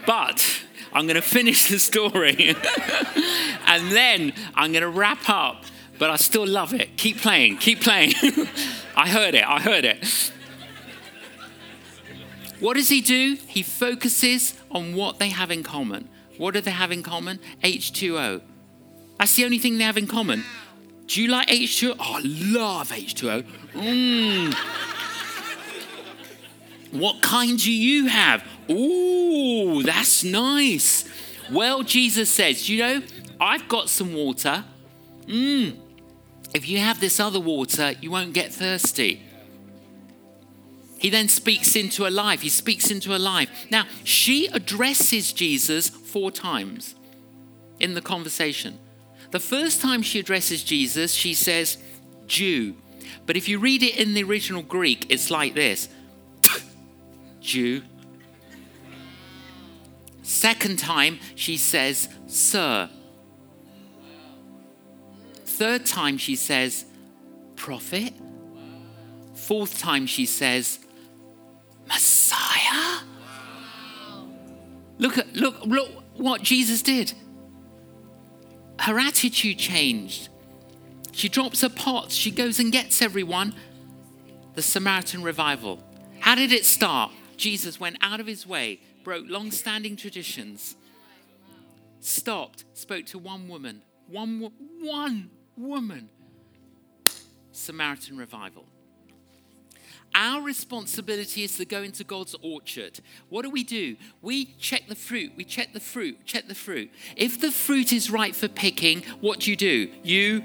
[0.06, 2.50] but I'm going to finish the story
[3.68, 5.66] and then I'm going to wrap up.
[5.98, 6.98] But I still love it.
[6.98, 8.14] Keep playing, keep playing.
[8.98, 10.32] I heard it, I heard it.
[12.62, 13.38] What does he do?
[13.48, 16.08] He focuses on what they have in common.
[16.38, 17.40] What do they have in common?
[17.64, 18.42] H2O.
[19.18, 20.44] That's the only thing they have in common.
[21.08, 21.96] Do you like H2O?
[22.00, 23.44] Oh, I love H2O.
[23.74, 24.54] Mmm.
[26.92, 28.44] What kind do you have?
[28.70, 31.10] Ooh, that's nice.
[31.52, 33.02] Well, Jesus says, you know,
[33.40, 34.64] I've got some water.
[35.26, 35.78] Mmm.
[36.54, 39.24] If you have this other water, you won't get thirsty.
[41.02, 42.44] He then speaks into a life.
[42.44, 43.50] He speaks into a life.
[43.72, 46.94] Now, she addresses Jesus four times
[47.80, 48.78] in the conversation.
[49.32, 51.80] The first time she addresses Jesus, she says,
[52.28, 52.76] Jew.
[53.26, 55.90] But if you read it in the original Greek, it's like this
[57.42, 57.82] Jew.
[60.22, 62.92] Second time, she says, Sir.
[65.46, 66.86] Third time, she says,
[67.56, 68.14] Prophet.
[69.34, 70.78] Fourth time, she says,
[71.92, 73.02] Messiah.
[74.98, 77.14] Look at look look what Jesus did.
[78.80, 80.30] Her attitude changed.
[81.12, 83.54] She drops her pots, she goes and gets everyone.
[84.56, 85.80] The Samaritan revival.
[86.20, 87.12] How did it start?
[87.38, 90.76] Jesus went out of his way, broke long standing traditions,
[92.00, 93.82] stopped, spoke to one woman.
[94.08, 96.10] One, one woman.
[97.52, 98.66] Samaritan revival.
[100.14, 103.00] Our responsibility is to go into God's orchard.
[103.30, 103.96] What do we do?
[104.22, 106.92] We check the fruit, we check the fruit, check the fruit.
[107.16, 109.90] If the fruit is right for picking, what do you do?
[110.04, 110.44] You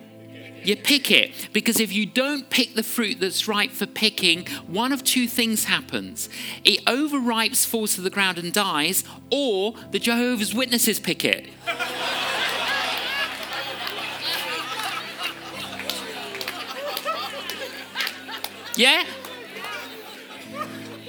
[0.62, 4.92] you pick it because if you don't pick the fruit that's right for picking, one
[4.92, 6.28] of two things happens.
[6.64, 11.48] It overripes, falls to the ground, and dies, or the Jehovah's Witnesses pick it.
[18.76, 19.04] yeah?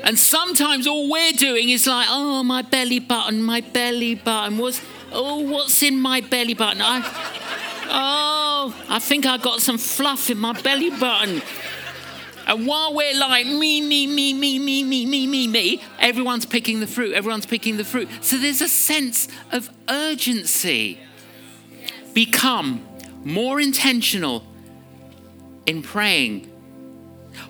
[0.07, 4.57] And sometimes all we're doing is like, oh, my belly button, my belly button.
[4.57, 6.81] What's, oh, what's in my belly button?
[6.81, 7.01] I,
[7.89, 11.41] oh, I think I got some fluff in my belly button.
[12.47, 16.79] And while we're like, me, me, me, me, me, me, me, me, me, everyone's picking
[16.79, 18.07] the fruit, everyone's picking the fruit.
[18.21, 21.01] So there's a sense of urgency.
[22.13, 22.87] Become
[23.25, 24.47] more intentional
[25.65, 26.49] in praying,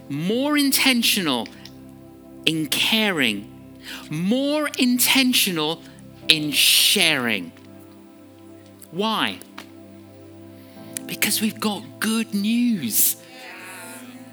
[0.09, 1.47] more intentional
[2.47, 3.77] in caring,
[4.09, 5.83] more intentional
[6.29, 7.51] in sharing.
[8.89, 9.39] Why?
[11.05, 13.17] Because we've got good news.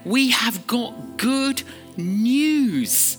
[0.05, 1.65] We have got good
[1.97, 3.19] news.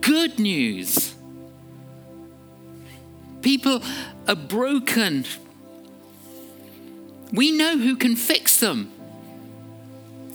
[0.00, 1.14] Good news.
[3.40, 3.82] People
[4.26, 5.26] are broken.
[7.32, 8.93] We know who can fix them.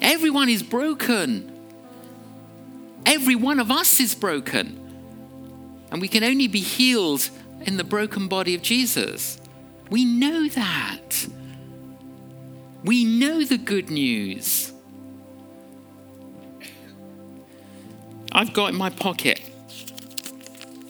[0.02, 1.52] Everyone is broken.
[3.06, 4.76] Every one of us is broken.
[5.92, 7.30] And we can only be healed
[7.62, 9.40] in the broken body of Jesus.
[9.90, 11.28] We know that.
[12.84, 14.72] We know the good news.
[18.32, 19.42] I've got in my pocket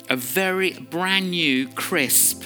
[0.09, 2.43] a very brand new, crisp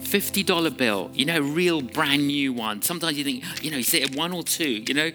[0.00, 2.80] $50 bill, you know, real brand new one.
[2.82, 5.10] Sometimes you think, you know, you see one or two, you know,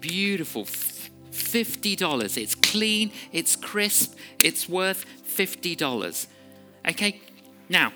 [0.00, 0.64] beautiful.
[0.64, 2.36] $50.
[2.36, 6.26] It's clean, it's crisp, it's worth $50.
[6.88, 7.20] Okay?
[7.68, 7.92] Now,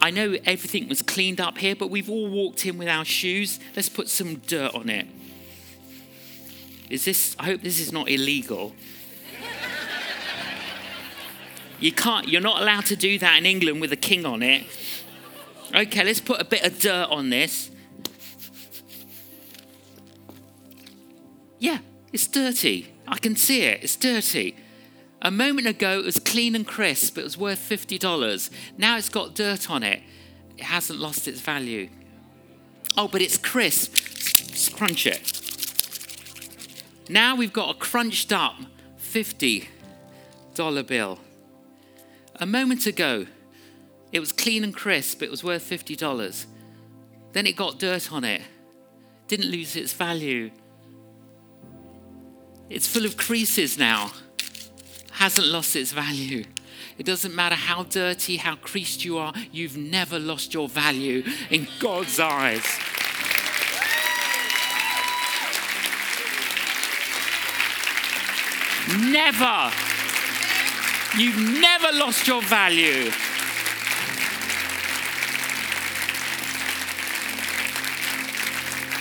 [0.00, 3.58] I know everything was cleaned up here, but we've all walked in with our shoes.
[3.74, 5.06] Let's put some dirt on it.
[6.88, 8.74] Is this, I hope this is not illegal.
[11.80, 14.66] You can't, you're not allowed to do that in England with a king on it.
[15.74, 17.70] Okay, let's put a bit of dirt on this.
[21.58, 21.78] Yeah,
[22.12, 22.92] it's dirty.
[23.06, 23.82] I can see it.
[23.82, 24.56] It's dirty.
[25.20, 27.18] A moment ago, it was clean and crisp.
[27.18, 28.50] It was worth $50.
[28.76, 30.00] Now it's got dirt on it.
[30.56, 31.88] It hasn't lost its value.
[32.96, 33.92] Oh, but it's crisp.
[34.48, 35.40] Let's crunch it.
[37.08, 38.56] Now we've got a crunched up
[39.00, 39.66] $50
[40.86, 41.18] bill.
[42.36, 43.26] A moment ago,
[44.12, 45.22] it was clean and crisp.
[45.22, 46.46] It was worth $50.
[47.32, 48.42] Then it got dirt on it.
[49.26, 50.50] Didn't lose its value.
[52.70, 54.12] It's full of creases now.
[55.12, 56.44] Hasn't lost its value.
[56.98, 61.66] It doesn't matter how dirty, how creased you are, you've never lost your value in
[61.78, 62.64] God's eyes.
[68.98, 69.72] Never.
[71.16, 73.10] You've never lost your value.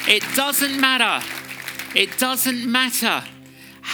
[0.08, 1.26] It doesn't matter.
[1.96, 3.24] It doesn't matter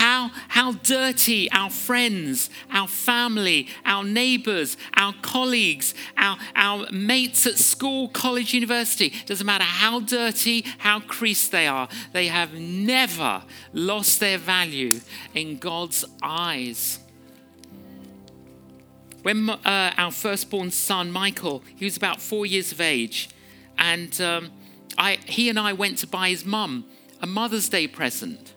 [0.04, 7.58] how, how dirty our friends, our family, our neighbors, our colleagues, our, our mates at
[7.58, 14.20] school, college, university, doesn't matter how dirty, how creased they are, they have never lost
[14.20, 15.00] their value
[15.34, 17.00] in God's eyes.
[19.22, 23.30] When uh, our firstborn son, Michael, he was about four years of age,
[23.78, 24.52] and um,
[24.98, 26.84] I, he and I went to buy his mum
[27.22, 28.54] a Mother's Day present.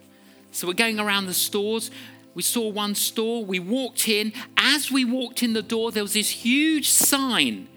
[0.56, 1.90] So we're going around the stores.
[2.32, 3.44] We saw one store.
[3.44, 4.32] We walked in.
[4.56, 7.68] As we walked in the door, there was this huge sign.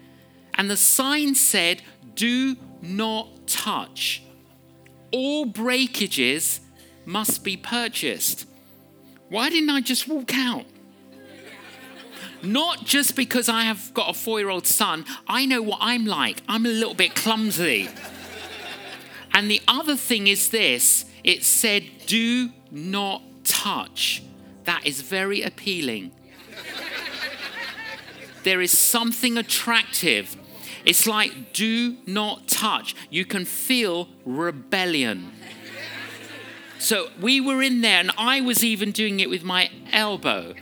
[0.54, 1.82] And the sign said,
[2.14, 4.22] Do not touch.
[5.12, 6.60] All breakages
[7.04, 8.46] must be purchased.
[9.28, 10.64] Why didn't I just walk out?
[12.42, 16.06] Not just because I have got a four year old son, I know what I'm
[16.06, 16.40] like.
[16.48, 17.90] I'm a little bit clumsy.
[19.34, 24.22] And the other thing is this it said, do not touch.
[24.64, 26.12] That is very appealing.
[28.44, 30.36] there is something attractive.
[30.84, 32.94] It's like, do not touch.
[33.10, 35.32] You can feel rebellion.
[36.78, 40.54] So we were in there, and I was even doing it with my elbow.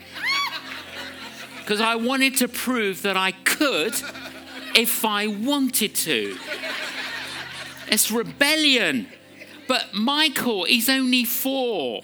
[1.60, 3.94] Because I wanted to prove that I could
[4.74, 6.36] if I wanted to.
[7.88, 9.06] It's rebellion.
[9.68, 12.02] But Michael, he's only four.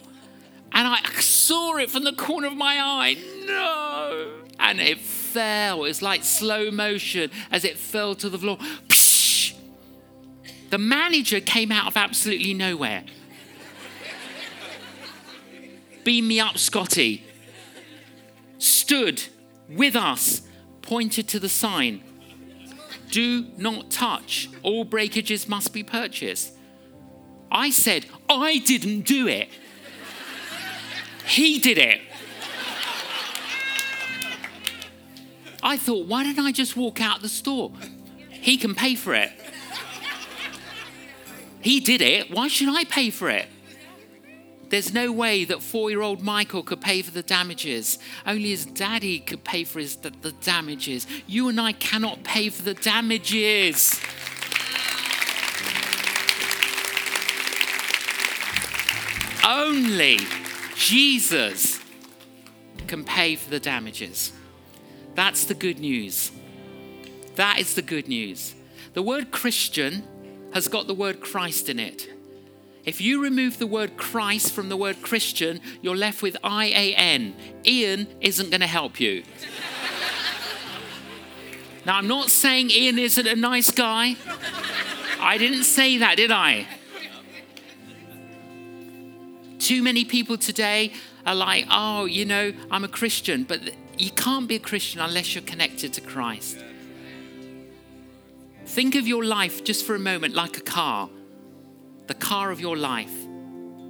[0.72, 3.16] And I saw it from the corner of my eye.
[3.44, 4.42] No.
[4.60, 5.84] And it fell.
[5.84, 8.58] It's like slow motion as it fell to the floor.
[8.88, 9.54] Psh!
[10.70, 13.04] The manager came out of absolutely nowhere.
[16.04, 17.24] Beam me up, Scotty.
[18.58, 19.24] Stood
[19.68, 20.42] with us,
[20.82, 22.02] pointed to the sign
[23.14, 24.50] do not touch.
[24.64, 26.53] All breakages must be purchased.
[27.54, 29.48] I said, I didn't do it.
[31.24, 32.00] He did it.
[35.62, 37.72] I thought, why didn't I just walk out the store?
[38.28, 39.32] He can pay for it.
[41.62, 42.30] He did it.
[42.30, 43.46] Why should I pay for it?
[44.68, 47.98] There's no way that four year old Michael could pay for the damages.
[48.26, 51.06] Only his daddy could pay for his, the, the damages.
[51.26, 54.00] You and I cannot pay for the damages.
[59.44, 60.18] Only
[60.74, 61.80] Jesus
[62.86, 64.32] can pay for the damages.
[65.14, 66.32] That's the good news.
[67.36, 68.54] That is the good news.
[68.94, 70.02] The word Christian
[70.52, 72.08] has got the word Christ in it.
[72.84, 76.94] If you remove the word Christ from the word Christian, you're left with I A
[76.94, 77.34] N.
[77.66, 79.24] Ian isn't going to help you.
[81.84, 84.16] now, I'm not saying Ian isn't a nice guy.
[85.18, 86.66] I didn't say that, did I?
[89.64, 90.92] Too many people today
[91.24, 93.62] are like, oh, you know, I'm a Christian, but
[93.96, 96.62] you can't be a Christian unless you're connected to Christ.
[98.66, 101.08] Think of your life just for a moment like a car
[102.08, 103.14] the car of your life.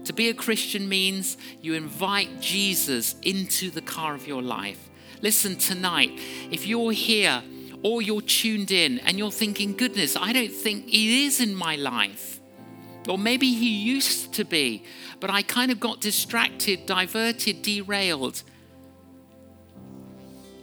[0.04, 4.88] To be a Christian means you invite Jesus into the car of your life.
[5.22, 6.12] Listen, tonight,
[6.52, 7.42] if you're here
[7.82, 11.74] or you're tuned in and you're thinking, goodness, I don't think he is in my
[11.74, 12.38] life.
[13.08, 14.82] Or maybe he used to be,
[15.20, 18.42] but I kind of got distracted, diverted, derailed.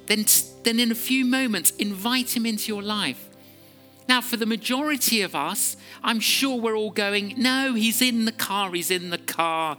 [0.08, 0.26] Then,
[0.64, 3.30] then in a few moments, invite him into your life.
[4.10, 8.32] Now, for the majority of us, I'm sure we're all going, no, he's in the
[8.32, 9.78] car, he's in the car.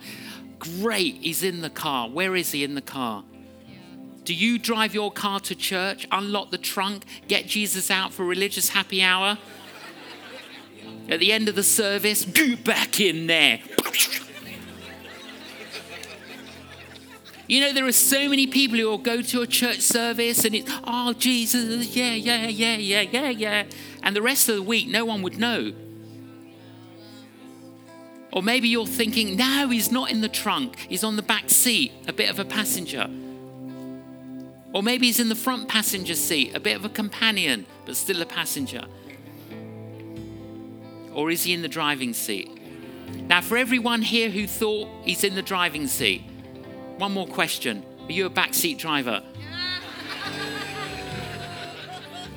[0.58, 2.08] Great, he's in the car.
[2.08, 3.24] Where is he in the car?
[4.24, 8.68] Do you drive your car to church, unlock the trunk, get Jesus out for religious
[8.68, 9.36] happy hour?
[11.12, 13.60] At the end of the service, get back in there.
[17.46, 20.54] You know, there are so many people who will go to a church service and
[20.54, 23.64] it's, oh, Jesus, yeah, yeah, yeah, yeah, yeah, yeah.
[24.02, 25.74] And the rest of the week, no one would know.
[28.32, 31.92] Or maybe you're thinking, no, he's not in the trunk, he's on the back seat,
[32.08, 33.06] a bit of a passenger.
[34.72, 38.22] Or maybe he's in the front passenger seat, a bit of a companion, but still
[38.22, 38.86] a passenger.
[41.14, 42.50] Or is he in the driving seat?
[43.28, 46.22] Now, for everyone here who thought he's in the driving seat,
[46.96, 49.22] one more question Are you a backseat driver?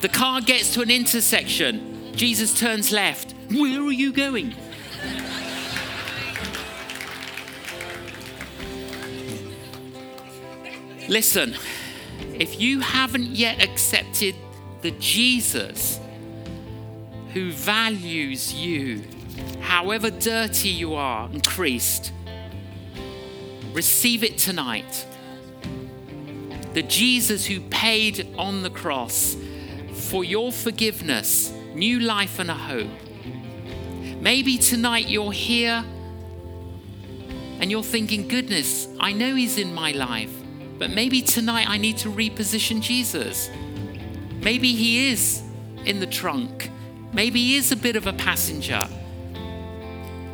[0.01, 2.13] The car gets to an intersection.
[2.15, 3.33] Jesus turns left.
[3.49, 4.53] Where are you going?
[11.07, 11.55] Listen,
[12.33, 14.35] if you haven't yet accepted
[14.81, 15.99] the Jesus
[17.35, 19.03] who values you,
[19.59, 21.43] however dirty you are and
[23.73, 25.05] receive it tonight.
[26.73, 29.35] The Jesus who paid on the cross
[29.93, 32.89] for your forgiveness, new life, and a hope.
[34.19, 35.83] Maybe tonight you're here
[37.59, 40.31] and you're thinking, goodness, I know He's in my life.
[40.77, 43.49] But maybe tonight I need to reposition Jesus.
[44.41, 45.41] Maybe he is
[45.85, 46.69] in the trunk.
[47.15, 48.81] Maybe he is a bit of a passenger.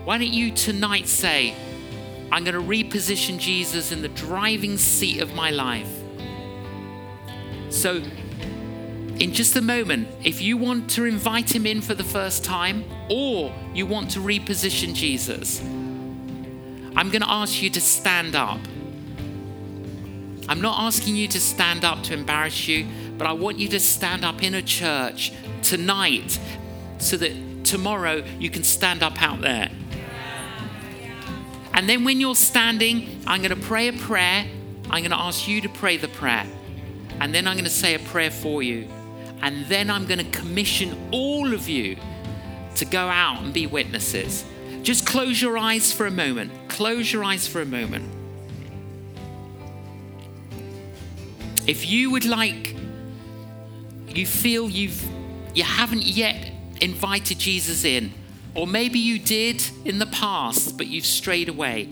[0.04, 1.54] Why don't you tonight say,
[2.32, 5.88] I'm going to reposition Jesus in the driving seat of my life?
[7.70, 7.98] So,
[9.20, 12.84] in just a moment, if you want to invite him in for the first time
[13.12, 18.60] or you want to reposition Jesus, I'm going to ask you to stand up.
[20.50, 22.88] I'm not asking you to stand up to embarrass you,
[23.20, 26.40] but I want you to stand up in a church tonight
[27.02, 29.70] so that tomorrow you can stand up out there.
[31.74, 34.46] And then when you're standing, I'm going to pray a prayer.
[34.90, 36.46] I'm going to ask you to pray the prayer.
[37.20, 38.88] And then I'm going to say a prayer for you.
[39.42, 41.98] And then I'm going to commission all of you
[42.76, 44.44] to go out and be witnesses.
[44.82, 46.52] Just close your eyes for a moment.
[46.68, 48.06] Close your eyes for a moment.
[51.68, 52.76] If you would like,
[54.08, 55.02] you feel you've
[55.54, 56.51] you haven't yet
[56.82, 58.12] invited Jesus in,
[58.54, 61.88] or maybe you did in the past, but you've strayed away,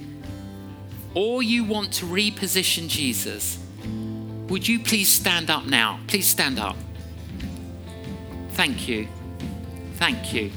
[1.13, 3.57] or you want to reposition Jesus,
[4.49, 5.99] would you please stand up now?
[6.07, 6.75] Please stand up.
[8.53, 9.07] Thank you.
[9.93, 10.51] Thank you.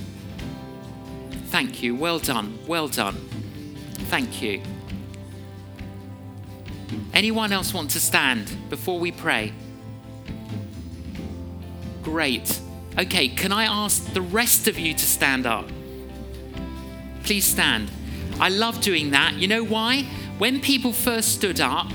[1.49, 1.95] Thank you.
[1.95, 2.59] Well done.
[2.66, 3.16] Well done.
[4.09, 4.62] Thank you.
[7.12, 9.53] Anyone else want to stand before we pray?
[12.03, 12.62] Great.
[12.99, 15.66] Okay, can I ask the rest of you to stand up?
[17.24, 17.90] Please stand.
[18.38, 19.34] I love doing that.
[19.34, 20.03] You know why?
[20.36, 21.86] When people first stood up,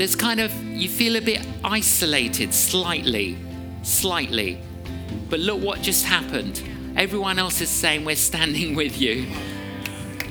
[0.00, 3.36] there's kind of, you feel a bit isolated, slightly,
[3.82, 4.60] slightly.
[5.28, 6.62] But look what just happened.
[6.96, 9.26] Everyone else is saying, We're standing with you.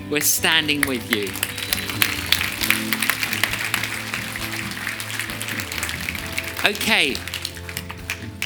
[0.10, 1.30] We're standing with you.
[6.66, 7.16] Okay,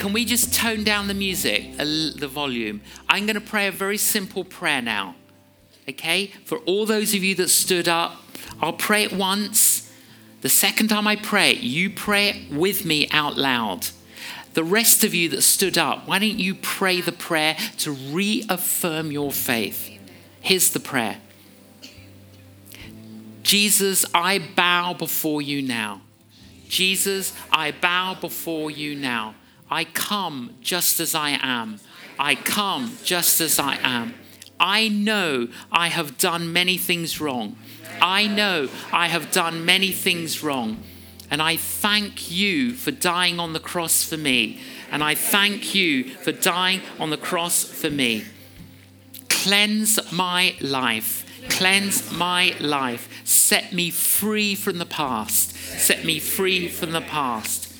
[0.03, 2.81] can we just tone down the music, the volume?
[3.07, 5.15] I'm going to pray a very simple prayer now.
[5.87, 8.21] Okay, for all those of you that stood up,
[8.61, 9.89] I'll pray it once.
[10.41, 13.87] The second time I pray it, you pray it with me out loud.
[14.55, 19.09] The rest of you that stood up, why don't you pray the prayer to reaffirm
[19.09, 19.89] your faith?
[20.41, 21.15] Here's the prayer
[23.41, 26.01] Jesus, I bow before you now.
[26.67, 29.35] Jesus, I bow before you now.
[29.73, 31.79] I come just as I am.
[32.19, 34.13] I come just as I am.
[34.59, 37.55] I know I have done many things wrong.
[37.99, 40.83] I know I have done many things wrong.
[41.31, 44.61] And I thank you for dying on the cross for me.
[44.91, 48.25] And I thank you for dying on the cross for me.
[49.27, 51.25] Cleanse my life.
[51.49, 53.09] Cleanse my life.
[53.23, 57.72] Set me free from the past Set me free from the past.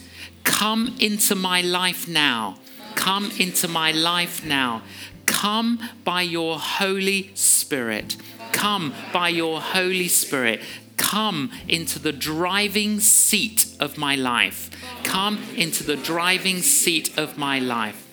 [0.43, 2.57] Come into my life now.
[2.95, 4.81] Come into my life now.
[5.25, 8.17] Come by your Holy Spirit.
[8.51, 10.61] Come by your Holy Spirit.
[10.97, 14.69] Come into the driving seat of my life.
[15.03, 18.07] Come into the driving seat of my life.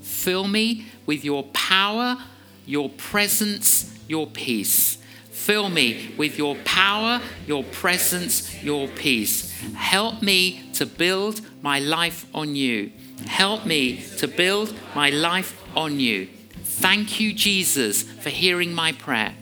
[0.00, 2.18] Fill me with your power,
[2.66, 4.98] your presence, your peace.
[5.32, 9.50] Fill me with your power, your presence, your peace.
[9.74, 12.92] Help me to build my life on you.
[13.26, 16.28] Help me to build my life on you.
[16.62, 19.34] Thank you, Jesus, for hearing my prayer.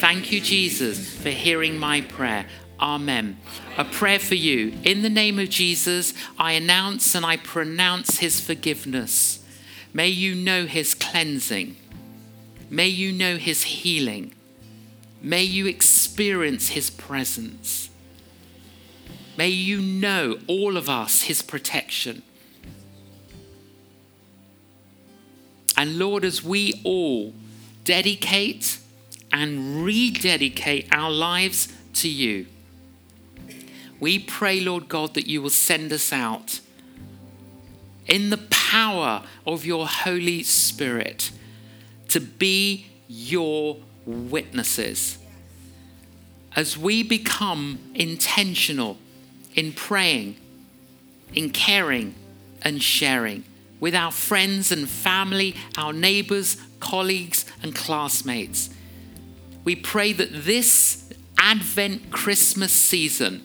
[0.00, 2.46] Thank you, Jesus, for hearing my prayer.
[2.80, 3.38] Amen.
[3.76, 4.74] A prayer for you.
[4.82, 9.44] In the name of Jesus, I announce and I pronounce his forgiveness.
[9.92, 11.76] May you know his cleansing.
[12.70, 14.34] May you know his healing.
[15.24, 17.88] May you experience his presence.
[19.38, 22.22] May you know, all of us, his protection.
[25.78, 27.32] And Lord, as we all
[27.84, 28.78] dedicate
[29.32, 32.44] and rededicate our lives to you,
[33.98, 36.60] we pray, Lord God, that you will send us out
[38.06, 41.30] in the power of your Holy Spirit
[42.08, 45.18] to be your witnesses.
[46.56, 48.98] As we become intentional
[49.54, 50.36] in praying,
[51.34, 52.14] in caring,
[52.62, 53.44] and sharing
[53.80, 58.70] with our friends and family, our neighbors, colleagues, and classmates.
[59.64, 63.42] We pray that this Advent Christmas season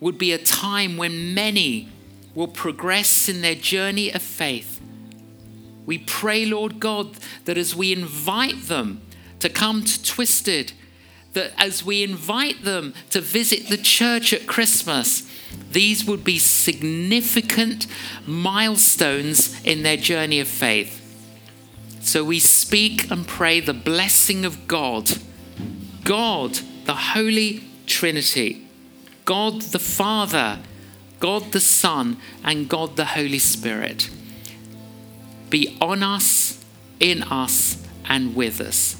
[0.00, 1.88] would be a time when many
[2.34, 4.80] will progress in their journey of faith.
[5.86, 9.02] We pray, Lord God, that as we invite them
[9.40, 10.72] to come to Twisted,
[11.32, 15.28] that as we invite them to visit the church at Christmas,
[15.70, 17.86] these would be significant
[18.26, 20.96] milestones in their journey of faith.
[22.00, 25.10] So we speak and pray the blessing of God,
[26.04, 28.66] God, the Holy Trinity,
[29.24, 30.58] God the Father,
[31.20, 34.10] God the Son, and God the Holy Spirit.
[35.50, 36.64] Be on us,
[36.98, 38.99] in us, and with us.